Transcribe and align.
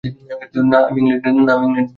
না 0.71 0.79
আমি 0.87 0.99
ইংল্যান্ডের 1.01 1.45
না। 1.47 1.53